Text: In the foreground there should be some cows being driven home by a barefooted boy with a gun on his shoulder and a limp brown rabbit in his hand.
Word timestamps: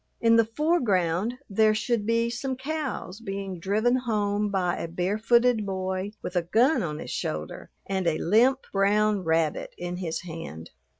In 0.19 0.35
the 0.35 0.45
foreground 0.57 1.35
there 1.47 1.75
should 1.75 2.07
be 2.07 2.31
some 2.31 2.55
cows 2.55 3.19
being 3.19 3.59
driven 3.59 3.95
home 3.97 4.49
by 4.49 4.77
a 4.77 4.87
barefooted 4.87 5.63
boy 5.63 6.13
with 6.23 6.35
a 6.35 6.41
gun 6.41 6.81
on 6.81 6.97
his 6.97 7.11
shoulder 7.11 7.69
and 7.85 8.07
a 8.07 8.17
limp 8.17 8.65
brown 8.73 9.23
rabbit 9.23 9.75
in 9.77 9.97
his 9.97 10.21
hand. 10.23 10.71